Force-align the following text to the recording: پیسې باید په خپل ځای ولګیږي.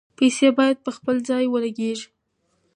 پیسې 0.17 0.47
باید 0.57 0.77
په 0.85 0.91
خپل 0.97 1.15
ځای 1.29 1.43
ولګیږي. 1.49 2.07